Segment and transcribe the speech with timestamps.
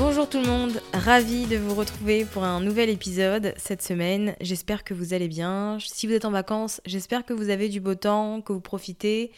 [0.00, 4.34] Bonjour tout le monde, ravi de vous retrouver pour un nouvel épisode cette semaine.
[4.40, 5.76] J'espère que vous allez bien.
[5.78, 9.30] Si vous êtes en vacances, j'espère que vous avez du beau temps, que vous profitez,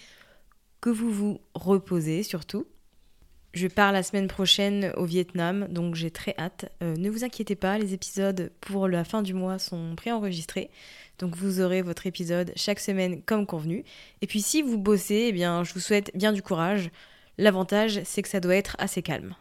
[0.80, 2.64] que vous vous reposez surtout.
[3.54, 6.70] Je pars la semaine prochaine au Vietnam, donc j'ai très hâte.
[6.80, 10.70] Euh, ne vous inquiétez pas, les épisodes pour la fin du mois sont préenregistrés.
[11.18, 13.82] Donc vous aurez votre épisode chaque semaine comme convenu.
[14.20, 16.92] Et puis si vous bossez, eh bien je vous souhaite bien du courage.
[17.36, 19.34] L'avantage, c'est que ça doit être assez calme.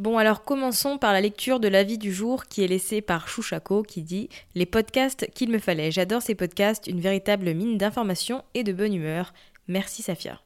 [0.00, 3.82] Bon, alors commençons par la lecture de l'avis du jour qui est laissé par Chouchako
[3.82, 5.90] qui dit Les podcasts qu'il me fallait.
[5.90, 9.34] J'adore ces podcasts, une véritable mine d'informations et de bonne humeur.
[9.68, 10.40] Merci Safia.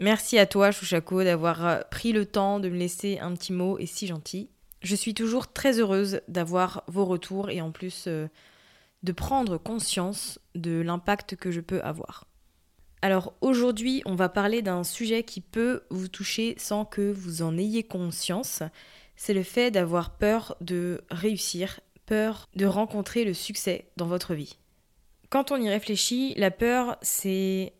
[0.00, 3.78] Merci à toi Chouchako d'avoir euh, pris le temps de me laisser un petit mot
[3.78, 4.50] et si gentil.
[4.82, 8.28] Je suis toujours très heureuse d'avoir vos retours et en plus euh,
[9.02, 12.26] de prendre conscience de l'impact que je peux avoir.
[13.02, 17.56] Alors aujourd'hui, on va parler d'un sujet qui peut vous toucher sans que vous en
[17.56, 18.62] ayez conscience.
[19.16, 24.58] C'est le fait d'avoir peur de réussir, peur de rencontrer le succès dans votre vie.
[25.30, 27.72] Quand on y réfléchit, la peur, c'est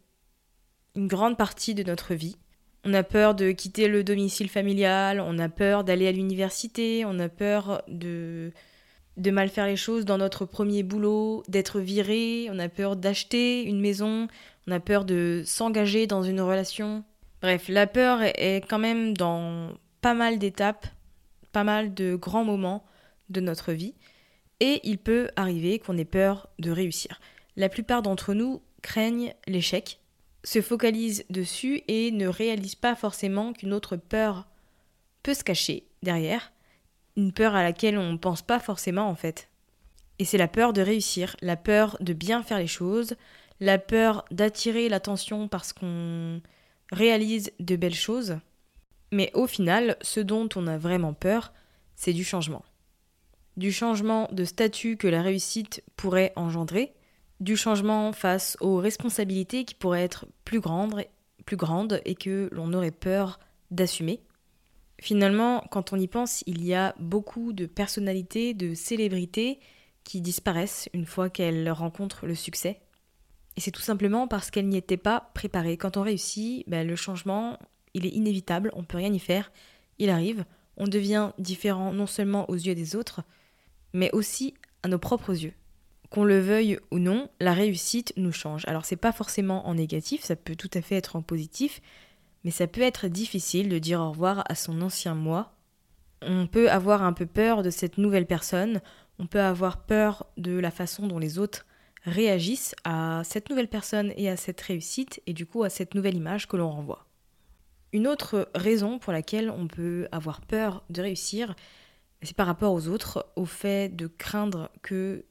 [0.95, 2.37] une grande partie de notre vie.
[2.85, 7.19] On a peur de quitter le domicile familial, on a peur d'aller à l'université, on
[7.19, 8.53] a peur de,
[9.21, 13.63] de mal faire les choses dans notre premier boulot, d'être viré, on a peur d'acheter
[13.65, 14.29] une maison,
[14.67, 17.05] on a peur de s'engager dans une relation.
[17.43, 20.87] Bref, la peur est quand même dans pas mal d'étapes,
[21.53, 22.85] pas mal de grands moments
[23.29, 23.95] de notre vie.
[24.61, 27.21] Et il peut arriver qu'on ait peur de réussir.
[27.57, 30.01] La plupart d'entre nous craignent l'échec,
[30.45, 34.47] se focalisent dessus et ne réalisent pas forcément qu'une autre peur
[35.23, 36.53] peut se cacher derrière.
[37.21, 39.51] Une peur à laquelle on ne pense pas forcément en fait.
[40.19, 43.15] Et c'est la peur de réussir, la peur de bien faire les choses,
[43.61, 46.41] la peur d'attirer l'attention parce qu'on
[46.91, 48.39] réalise de belles choses.
[49.13, 51.53] Mais au final, ce dont on a vraiment peur,
[51.95, 52.65] c'est du changement.
[53.59, 56.95] Du changement de statut que la réussite pourrait engendrer,
[57.39, 61.05] du changement face aux responsabilités qui pourraient être plus grandes,
[61.45, 64.23] plus grandes et que l'on aurait peur d'assumer.
[65.01, 69.59] Finalement, quand on y pense, il y a beaucoup de personnalités, de célébrités
[70.05, 72.81] qui disparaissent une fois qu'elles rencontrent le succès.
[73.57, 75.79] Et c'est tout simplement parce qu'elle n'y était pas préparée.
[75.79, 77.59] Quand on réussit, ben, le changement,
[77.95, 79.53] il est inévitable, on ne peut rien y faire,
[79.99, 80.45] il arrive,
[80.77, 83.23] on devient différent non seulement aux yeux des autres,
[83.93, 85.55] mais aussi à nos propres yeux.
[86.11, 88.65] Qu'on le veuille ou non, la réussite nous change.
[88.67, 91.81] Alors c'est pas forcément en négatif, ça peut tout à fait être en positif,
[92.45, 95.53] mais ça peut être difficile de dire au revoir à son ancien moi.
[96.23, 98.81] On peut avoir un peu peur de cette nouvelle personne,
[99.19, 101.67] on peut avoir peur de la façon dont les autres
[102.05, 106.17] réagissent à cette nouvelle personne et à cette réussite et du coup à cette nouvelle
[106.17, 107.07] image que l'on renvoie.
[107.93, 111.55] Une autre raison pour laquelle on peut avoir peur de réussir,
[112.23, 115.25] c'est par rapport aux autres, au fait de craindre que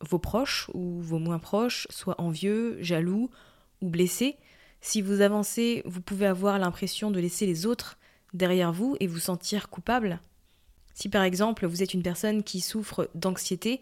[0.00, 3.30] vos proches ou vos moins proches soient envieux, jaloux
[3.80, 4.36] ou blessés.
[4.84, 7.98] Si vous avancez, vous pouvez avoir l'impression de laisser les autres
[8.34, 10.20] derrière vous et vous sentir coupable.
[10.92, 13.80] Si par exemple vous êtes une personne qui souffre d'anxiété,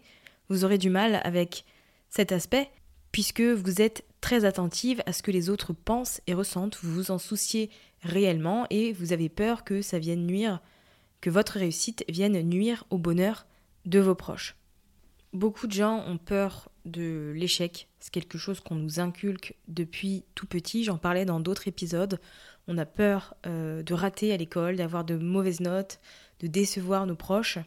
[0.51, 1.65] vous aurez du mal avec
[2.11, 2.71] cet aspect
[3.13, 7.11] puisque vous êtes très attentive à ce que les autres pensent et ressentent, vous vous
[7.11, 7.71] en souciez
[8.03, 10.61] réellement et vous avez peur que ça vienne nuire,
[11.23, 13.47] que votre réussite vienne nuire au bonheur
[13.87, 14.55] de vos proches.
[15.33, 20.47] Beaucoup de gens ont peur de l'échec, c'est quelque chose qu'on nous inculque depuis tout
[20.47, 22.19] petit, j'en parlais dans d'autres épisodes,
[22.69, 26.01] on a peur euh, de rater à l'école, d'avoir de mauvaises notes,
[26.41, 27.59] de décevoir nos proches.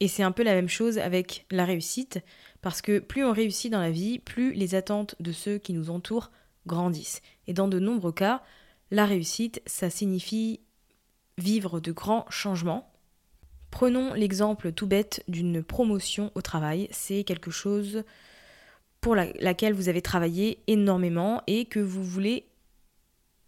[0.00, 2.20] Et c'est un peu la même chose avec la réussite,
[2.60, 5.90] parce que plus on réussit dans la vie, plus les attentes de ceux qui nous
[5.90, 6.30] entourent
[6.66, 7.22] grandissent.
[7.46, 8.42] Et dans de nombreux cas,
[8.90, 10.60] la réussite, ça signifie
[11.38, 12.93] vivre de grands changements.
[13.74, 16.86] Prenons l'exemple tout bête d'une promotion au travail.
[16.92, 18.04] C'est quelque chose
[19.00, 22.46] pour laquelle vous avez travaillé énormément et que vous voulez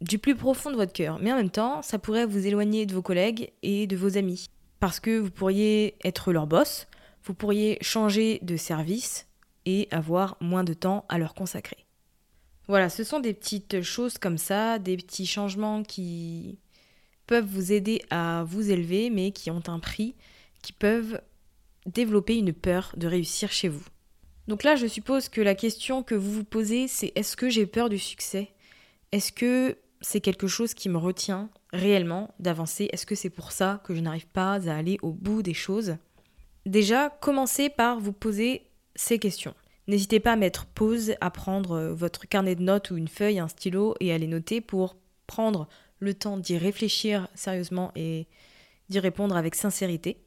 [0.00, 1.20] du plus profond de votre cœur.
[1.20, 4.50] Mais en même temps, ça pourrait vous éloigner de vos collègues et de vos amis.
[4.80, 6.88] Parce que vous pourriez être leur boss,
[7.22, 9.28] vous pourriez changer de service
[9.64, 11.86] et avoir moins de temps à leur consacrer.
[12.66, 16.58] Voilà, ce sont des petites choses comme ça, des petits changements qui
[17.26, 20.14] peuvent vous aider à vous élever, mais qui ont un prix,
[20.62, 21.20] qui peuvent
[21.86, 23.84] développer une peur de réussir chez vous.
[24.48, 27.66] Donc là, je suppose que la question que vous vous posez, c'est est-ce que j'ai
[27.66, 28.50] peur du succès?
[29.12, 32.88] Est-ce que c'est quelque chose qui me retient réellement d'avancer?
[32.92, 35.96] Est-ce que c'est pour ça que je n'arrive pas à aller au bout des choses?
[36.64, 39.54] Déjà, commencez par vous poser ces questions.
[39.88, 43.38] N'hésitez pas à mettre pause, à prendre euh, votre carnet de notes ou une feuille,
[43.38, 44.96] un stylo et à les noter pour
[45.28, 48.26] prendre le temps d'y réfléchir sérieusement et
[48.88, 50.18] d'y répondre avec sincérité.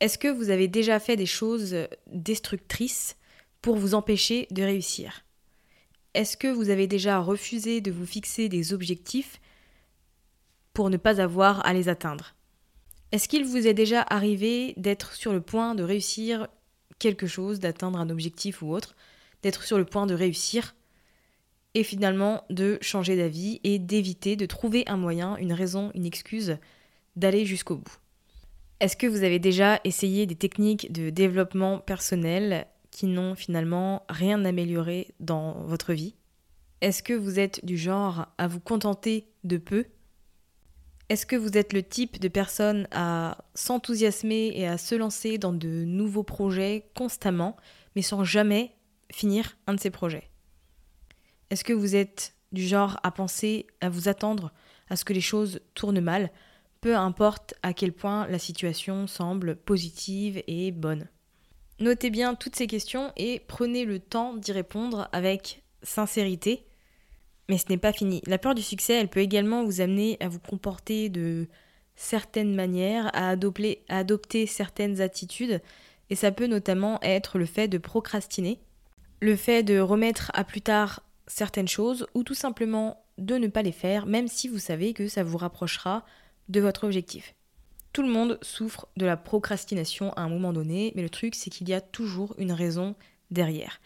[0.00, 1.76] Est-ce que vous avez déjà fait des choses
[2.06, 3.16] destructrices
[3.62, 5.24] pour vous empêcher de réussir?
[6.14, 9.40] Est-ce que vous avez déjà refusé de vous fixer des objectifs
[10.72, 12.34] pour ne pas avoir à les atteindre?
[13.12, 16.48] Est-ce qu'il vous est déjà arrivé d'être sur le point de réussir
[16.98, 18.94] quelque chose, d'atteindre un objectif ou autre,
[19.42, 20.74] d'être sur le point de réussir
[21.74, 26.56] et finalement de changer d'avis et d'éviter de trouver un moyen, une raison, une excuse
[27.16, 27.98] d'aller jusqu'au bout.
[28.80, 34.44] Est-ce que vous avez déjà essayé des techniques de développement personnel qui n'ont finalement rien
[34.44, 36.14] amélioré dans votre vie?
[36.80, 39.86] Est-ce que vous êtes du genre à vous contenter de peu?
[41.08, 45.52] Est-ce que vous êtes le type de personne à s'enthousiasmer et à se lancer dans
[45.52, 47.56] de nouveaux projets constamment,
[47.94, 48.72] mais sans jamais
[49.10, 50.30] finir un de ces projets?
[51.50, 54.52] Est-ce que vous êtes du genre à penser, à vous attendre
[54.88, 56.30] à ce que les choses tournent mal,
[56.80, 61.08] peu importe à quel point la situation semble positive et bonne?
[61.80, 66.66] Notez bien toutes ces questions et prenez le temps d'y répondre avec sincérité.
[67.48, 68.22] Mais ce n'est pas fini.
[68.26, 71.48] La peur du succès, elle peut également vous amener à vous comporter de
[71.96, 75.60] certaines manières, à adopter, à adopter certaines attitudes,
[76.10, 78.60] et ça peut notamment être le fait de procrastiner,
[79.20, 83.62] le fait de remettre à plus tard certaines choses, ou tout simplement de ne pas
[83.62, 86.04] les faire, même si vous savez que ça vous rapprochera
[86.48, 87.34] de votre objectif.
[87.92, 91.50] Tout le monde souffre de la procrastination à un moment donné, mais le truc c'est
[91.50, 92.96] qu'il y a toujours une raison
[93.30, 93.80] derrière.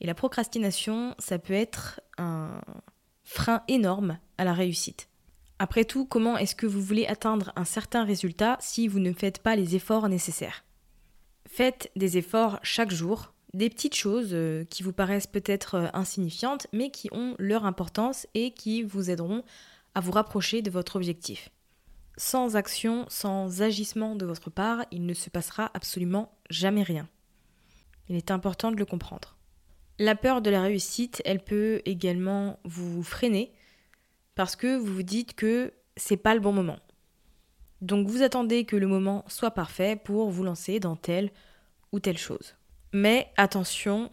[0.00, 2.60] Et la procrastination, ça peut être un,
[3.22, 5.08] frein énorme à la réussite.
[5.58, 9.38] Après tout, comment est-ce que vous voulez atteindre un certain résultat si vous ne faites
[9.38, 10.64] pas les efforts nécessaires?
[11.46, 16.66] Faites des efforts chaque jour, des petites choses euh, qui vous paraissent peut-être euh, insignifiantes,
[16.72, 19.44] mais qui ont leur importance et qui vous aideront
[19.94, 21.50] à vous rapprocher de votre objectif.
[22.16, 27.08] Sans action, sans agissement de votre part, il ne se passera absolument jamais rien.
[28.08, 29.36] Il est important de le comprendre.
[29.98, 33.52] La peur de la réussite, elle peut également vous freiner
[34.34, 36.78] parce que vous vous dites que c'est pas le bon moment.
[37.82, 41.30] Donc vous attendez que le moment soit parfait pour vous lancer dans telle
[41.92, 42.54] ou telle chose.
[42.92, 44.10] Mais attention,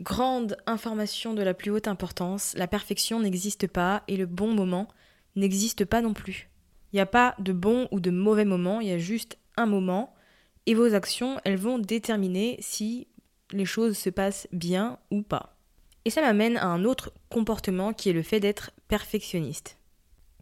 [0.00, 4.88] grande information de la plus haute importance, la perfection n'existe pas et le bon moment
[5.36, 6.50] n'existe pas non plus.
[6.92, 9.66] Il n'y a pas de bon ou de mauvais moment, il y a juste un
[9.66, 10.14] moment
[10.66, 13.06] et vos actions, elles vont déterminer si
[13.52, 15.56] les choses se passent bien ou pas.
[16.04, 19.78] Et ça m'amène à un autre comportement qui est le fait d'être perfectionniste.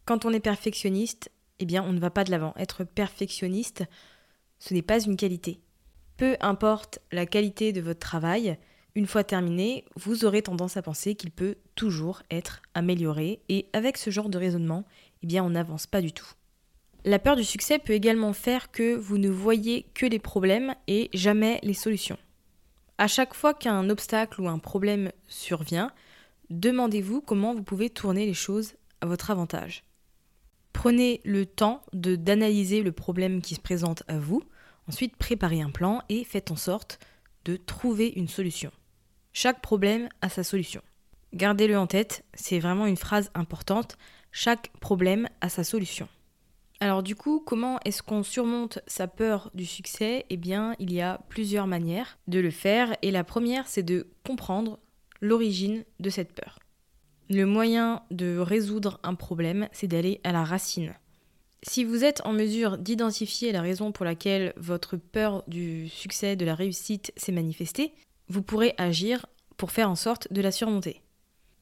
[0.04, 2.54] Quand on est perfectionniste, eh bien on ne va pas de l'avant.
[2.56, 3.84] Être perfectionniste,
[4.58, 5.60] ce n'est pas une qualité.
[6.18, 8.58] Peu importe la qualité de votre travail,
[8.96, 13.96] une fois terminé, vous aurez tendance à penser qu'il peut toujours être amélioré et avec
[13.96, 14.84] ce genre de raisonnement,
[15.22, 16.26] eh bien on n'avance pas du tout.
[17.04, 21.08] La peur du succès peut également faire que vous ne voyez que les problèmes et
[21.14, 22.18] jamais les solutions.
[22.98, 25.92] À chaque fois qu'un obstacle ou un problème survient,
[26.50, 29.84] demandez-vous comment vous pouvez tourner les choses à votre avantage.
[30.72, 34.42] Prenez le temps d'analyser le problème qui se présente à vous,
[34.88, 36.99] ensuite préparez un plan et faites en sorte
[37.45, 38.71] de trouver une solution.
[39.33, 40.83] Chaque problème a sa solution.
[41.35, 43.99] Gardez-le en tête, c'est vraiment une phrase importante.
[44.33, 46.09] Chaque problème a sa solution.
[46.80, 50.25] Alors du coup, comment est-ce qu'on surmonte sa peur du succès?
[50.30, 54.07] Eh bien, il y a plusieurs manières de le faire et la première, c'est de
[54.25, 54.78] comprendre
[55.21, 56.61] l'origine de cette peur.
[57.30, 60.95] Le moyen de résoudre un problème, c'est d'aller à la racine.
[61.62, 66.44] Si vous êtes en mesure d'identifier la raison pour laquelle votre peur du succès, de
[66.44, 67.92] la réussite s'est manifestée,
[68.28, 71.02] vous pourrez agir pour faire en sorte de la surmonter.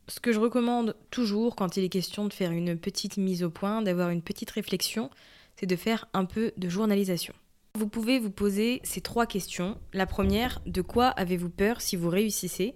[0.08, 3.50] Ce que je recommande toujours quand il est question de faire une petite mise au
[3.50, 5.10] point, d'avoir une petite réflexion,
[5.56, 7.34] c'est de faire un peu de journalisation.
[7.74, 9.78] Vous pouvez vous poser ces trois questions.
[9.92, 12.74] La première, de quoi avez-vous peur si vous réussissez?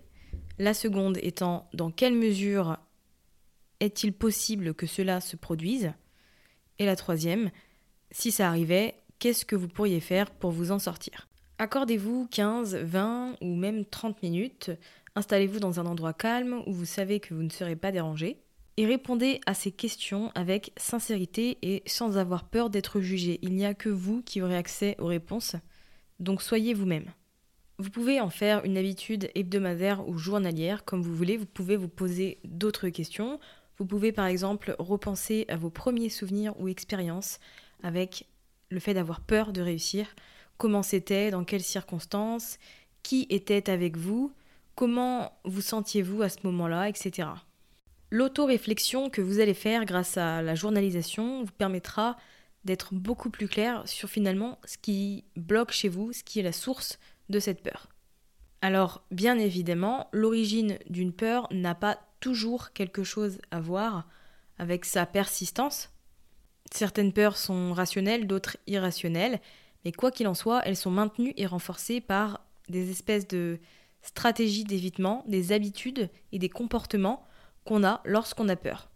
[0.59, 2.79] La seconde étant, dans quelle mesure
[3.81, 5.93] est-il possible que cela se produise?
[6.81, 7.51] Et la troisième,
[8.11, 11.29] si ça arrivait, qu'est-ce que vous pourriez faire pour vous en sortir?
[11.59, 14.73] Accordez-vous 15, 20 ou même 30 minutes
[15.17, 18.39] Installez-vous dans un endroit calme où vous savez que vous ne serez pas dérangé
[18.77, 23.39] et répondez à ces questions avec sincérité et sans avoir peur d'être jugé.
[23.43, 25.57] Il n'y a que vous qui aurez accès aux réponses,
[26.19, 27.13] donc soyez vous-même.
[27.79, 31.37] Vous pouvez en faire une habitude hebdomadaire ou journalière, comme vous voulez.
[31.37, 33.41] Vous pouvez vous poser d'autres questions.
[33.81, 37.41] Vous pouvez par exemple repenser à vos premiers souvenirs ou expériences
[37.83, 38.27] avec
[38.69, 40.15] le fait d'avoir peur de réussir.
[40.59, 42.59] Comment c'était, dans quelles circonstances,
[43.03, 44.35] qui était avec vous,
[44.75, 47.29] comment vous sentiez-vous à ce moment-là, etc.
[48.11, 52.19] L'auto-réflexion que vous allez faire grâce à la journalisation vous permettra
[52.67, 56.53] d'être beaucoup plus clair sur finalement ce qui bloque chez vous, ce qui est la
[56.53, 56.99] source
[57.31, 57.89] de cette peur.
[58.61, 64.07] Alors, bien évidemment, l'origine d'une peur n'a pas toujours quelque chose à voir
[64.59, 65.91] avec sa persistance.
[66.71, 69.41] Certaines peurs sont rationnelles, d'autres irrationnelles,
[69.85, 73.59] mais quoi qu'il en soit, elles sont maintenues et renforcées par des espèces de
[74.03, 77.25] stratégies d'évitement, des habitudes et des comportements
[77.65, 78.91] qu'on a lorsqu'on a peur.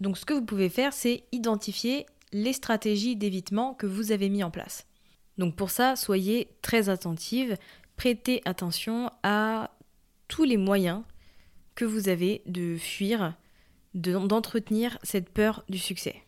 [0.00, 4.44] Donc ce que vous pouvez faire, c'est identifier les stratégies d'évitement que vous avez mis
[4.44, 4.86] en place.
[5.38, 7.56] Donc pour ça, soyez très attentive,
[7.96, 9.70] prêtez attention à
[10.28, 11.02] tous les moyens
[11.78, 13.36] que vous avez de fuir,
[13.94, 16.24] d'entretenir cette peur du succès.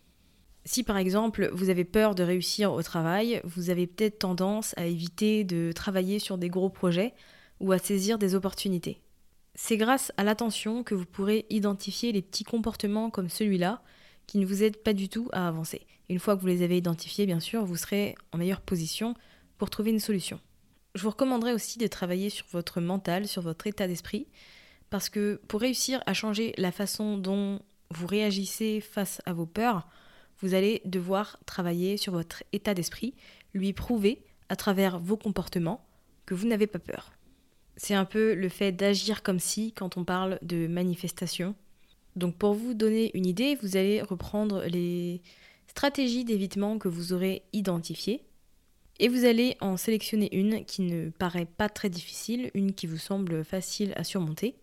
[0.64, 4.86] Si par exemple vous avez peur de réussir au travail, vous avez peut-être tendance à
[4.86, 7.14] éviter de travailler sur des gros projets
[7.58, 9.00] ou à saisir des opportunités.
[9.56, 13.82] C'est grâce à l'attention que vous pourrez identifier les petits comportements comme celui-là
[14.28, 15.84] qui ne vous aident pas du tout à avancer.
[16.08, 19.14] Une fois que vous les avez identifiés, bien sûr, vous serez en meilleure position
[19.58, 20.38] pour trouver une solution.
[20.94, 24.28] Je vous recommanderais aussi de travailler sur votre mental, sur votre état d'esprit,
[24.90, 29.88] parce que pour réussir à changer la façon dont vous réagissez face à vos peurs,
[30.40, 33.14] vous allez devoir travailler sur votre état d'esprit,
[33.54, 35.86] lui prouver à travers vos comportements
[36.26, 37.12] que vous n'avez pas peur.
[37.76, 41.54] C'est un peu le fait d'agir comme si quand on parle de manifestation.
[42.16, 45.22] Donc pour vous donner une idée, vous allez reprendre les
[45.66, 48.24] stratégies d'évitement que vous aurez identifiées
[48.98, 52.98] et vous allez en sélectionner une qui ne paraît pas très difficile, une qui vous
[52.98, 54.56] semble facile à surmonter.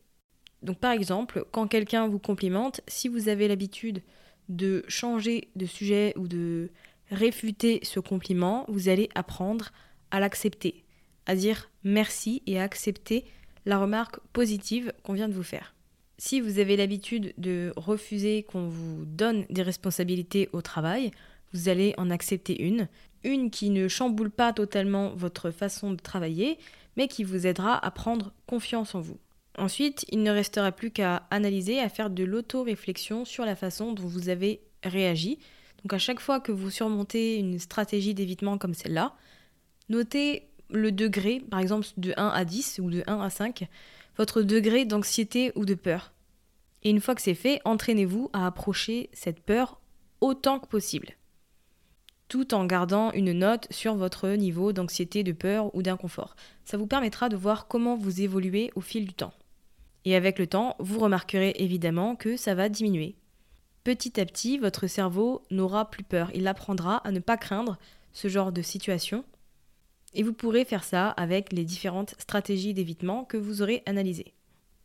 [0.64, 4.02] Donc par exemple, quand quelqu'un vous complimente, si vous avez l'habitude
[4.50, 6.70] de changer de sujet ou de
[7.12, 9.72] réfuter ce compliment, vous allez apprendre
[10.12, 10.84] à l'accepter
[11.28, 13.26] à dire merci et à accepter
[13.66, 15.76] la remarque positive qu'on vient de vous faire.
[16.18, 21.12] Si vous avez l'habitude de refuser qu'on vous donne des responsabilités au travail,
[21.54, 22.88] vous allez en accepter une,
[23.24, 26.58] une qui ne chamboule pas totalement votre façon de travailler,
[26.96, 29.20] mais qui vous aidera à prendre confiance en vous.
[29.58, 34.06] Ensuite, il ne restera plus qu'à analyser, à faire de l'auto-réflexion sur la façon dont
[34.06, 35.40] vous avez réagi.
[35.84, 39.16] Donc à chaque fois que vous surmontez une stratégie d'évitement comme celle-là,
[39.90, 43.68] notez le degré, par exemple de 1 à 10 ou de 1 à 5,
[44.18, 46.14] votre degré d'anxiété ou de peur.
[46.84, 49.80] Et une fois que c'est fait, entraînez-vous à approcher cette peur
[50.22, 51.10] autant que possible,
[52.28, 56.36] tout en gardant une note sur votre niveau d'anxiété, de peur ou d'inconfort.
[56.66, 59.34] Ça vous permettra de voir comment vous évoluez au fil du temps.
[60.06, 63.16] Et avec le temps, vous remarquerez évidemment que ça va diminuer.
[63.84, 66.30] Petit à petit, votre cerveau n'aura plus peur.
[66.34, 67.78] Il apprendra à ne pas craindre
[68.12, 69.24] ce genre de situation
[70.14, 74.34] et vous pourrez faire ça avec les différentes stratégies d'évitement que vous aurez analysées.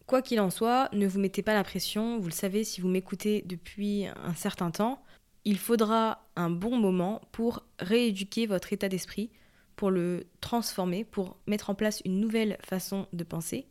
[0.07, 2.88] Quoi qu'il en soit, ne vous mettez pas la pression, vous le savez si vous
[2.88, 5.02] m'écoutez depuis un certain temps,
[5.45, 9.31] il faudra un bon moment pour rééduquer votre état d'esprit,
[9.75, 13.66] pour le transformer, pour mettre en place une nouvelle façon de penser.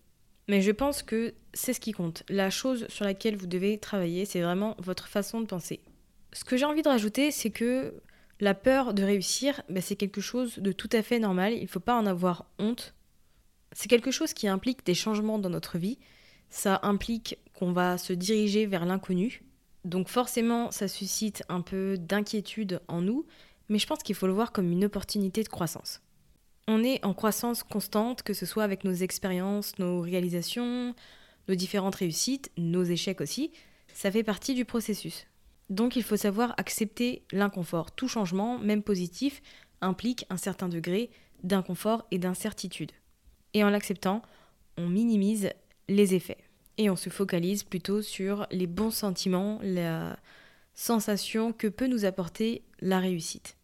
[0.47, 2.23] Mais je pense que c'est ce qui compte.
[2.29, 5.81] La chose sur laquelle vous devez travailler, c'est vraiment votre façon de penser.
[6.33, 7.93] Ce que j'ai envie de rajouter, c'est que
[8.39, 11.53] la peur de réussir, ben, c'est quelque chose de tout à fait normal.
[11.53, 12.95] Il ne faut pas en avoir honte.
[13.71, 15.99] C'est quelque chose qui implique des changements dans notre vie.
[16.49, 19.43] Ça implique qu'on va se diriger vers l'inconnu.
[19.85, 23.25] Donc forcément, ça suscite un peu d'inquiétude en nous,
[23.69, 26.01] mais je pense qu'il faut le voir comme une opportunité de croissance.
[26.73, 30.95] On est en croissance constante, que ce soit avec nos expériences, nos réalisations,
[31.49, 33.51] nos différentes réussites, nos échecs aussi.
[33.93, 35.27] Ça fait partie du processus.
[35.69, 37.91] Donc il faut savoir accepter l'inconfort.
[37.91, 39.41] Tout changement, même positif,
[39.81, 41.09] implique un certain degré
[41.43, 42.93] d'inconfort et d'incertitude.
[43.53, 44.21] Et en l'acceptant,
[44.77, 45.49] on minimise
[45.89, 46.37] les effets.
[46.77, 50.17] Et on se focalise plutôt sur les bons sentiments, la
[50.73, 53.57] sensation que peut nous apporter la réussite.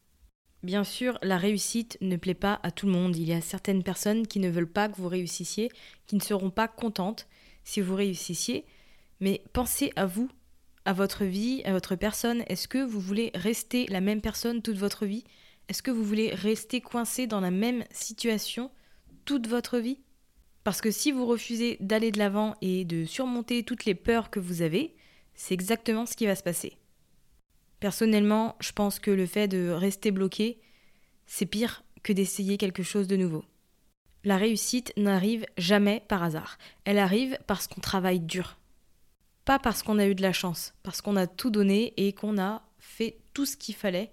[0.63, 3.15] Bien sûr, la réussite ne plaît pas à tout le monde.
[3.15, 5.69] Il y a certaines personnes qui ne veulent pas que vous réussissiez,
[6.07, 7.27] qui ne seront pas contentes
[7.63, 8.65] si vous réussissiez.
[9.19, 10.29] Mais pensez à vous,
[10.85, 12.43] à votre vie, à votre personne.
[12.47, 15.25] Est-ce que vous voulez rester la même personne toute votre vie?
[15.69, 18.71] Est-ce que vous voulez rester coincé dans la même situation
[19.25, 19.99] toute votre vie?
[20.63, 24.39] Parce que si vous refusez d'aller de l'avant et de surmonter toutes les peurs que
[24.39, 24.95] vous avez,
[25.35, 26.77] c'est exactement ce qui va se passer.
[27.79, 30.59] Personnellement, je pense que le fait de rester bloqué,
[31.25, 33.43] c'est pire que d'essayer quelque chose de nouveau.
[34.23, 36.57] La réussite n'arrive jamais par hasard.
[36.85, 38.57] Elle arrive parce qu'on travaille dur.
[39.45, 42.37] Pas parce qu'on a eu de la chance, parce qu'on a tout donné et qu'on
[42.37, 44.11] a fait tout ce qu'il fallait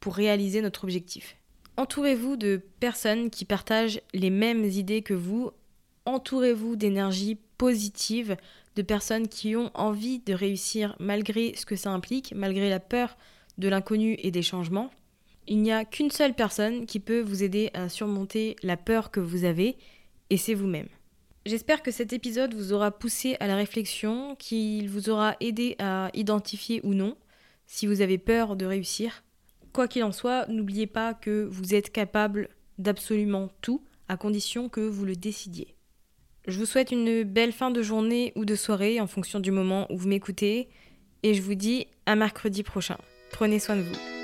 [0.00, 1.36] pour réaliser notre objectif.
[1.76, 5.50] Entourez-vous de personnes qui partagent les mêmes idées que vous.
[6.04, 8.36] Entourez-vous d'énergie positive,
[8.76, 13.16] de personnes qui ont envie de réussir malgré ce que ça implique, malgré la peur
[13.58, 14.90] de l'inconnu et des changements.
[15.46, 19.20] Il n'y a qu'une seule personne qui peut vous aider à surmonter la peur que
[19.20, 19.76] vous avez,
[20.30, 20.88] et c'est vous-même.
[21.46, 26.08] J'espère que cet épisode vous aura poussé à la réflexion, qu'il vous aura aidé à
[26.14, 27.16] identifier ou non
[27.66, 29.22] si vous avez peur de réussir.
[29.72, 34.80] Quoi qu'il en soit, n'oubliez pas que vous êtes capable d'absolument tout, à condition que
[34.80, 35.73] vous le décidiez.
[36.46, 39.86] Je vous souhaite une belle fin de journée ou de soirée en fonction du moment
[39.90, 40.68] où vous m'écoutez,
[41.22, 42.98] et je vous dis à mercredi prochain.
[43.30, 44.23] Prenez soin de vous.